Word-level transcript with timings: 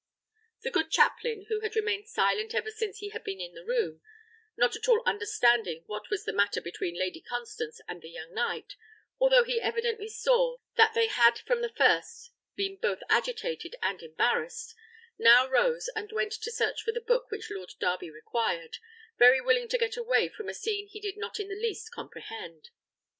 The 0.63 0.71
good 0.71 0.89
chaplain, 0.89 1.45
who 1.47 1.59
had 1.59 1.75
remained 1.75 2.07
silent 2.09 2.55
ever 2.55 2.71
since 2.71 2.97
he 3.01 3.09
had 3.09 3.23
been 3.23 3.39
in 3.39 3.53
the 3.53 3.63
room, 3.63 4.01
not 4.57 4.75
at 4.75 4.87
all 4.89 5.03
understanding 5.05 5.83
what 5.85 6.09
was 6.09 6.25
the 6.25 6.33
matter 6.33 6.59
between 6.59 6.97
Lady 6.97 7.21
Constance 7.21 7.79
and 7.87 8.01
the 8.01 8.09
young 8.09 8.33
knight, 8.33 8.73
although 9.19 9.43
he 9.43 9.61
evidently 9.61 10.07
saw 10.09 10.57
that 10.75 10.95
they 10.95 11.05
had 11.05 11.37
from 11.37 11.61
the 11.61 11.69
first 11.69 12.31
been 12.55 12.77
both 12.77 13.03
agitated 13.11 13.75
and 13.83 14.01
embarrassed, 14.01 14.73
now 15.19 15.47
rose, 15.47 15.87
and 15.95 16.11
went 16.11 16.31
to 16.33 16.51
search 16.51 16.81
for 16.81 16.91
the 16.91 16.99
book 16.99 17.29
which 17.29 17.51
Lord 17.51 17.73
Darby 17.79 18.09
required, 18.09 18.77
very 19.19 19.39
willing 19.39 19.67
to 19.67 19.77
get 19.77 19.97
away 19.97 20.29
from 20.29 20.49
a 20.49 20.55
scene 20.55 20.87
he 20.87 20.99
did 20.99 21.15
not 21.15 21.39
in 21.39 21.47
the 21.47 21.53
least 21.53 21.91
comprehend. 21.91 22.71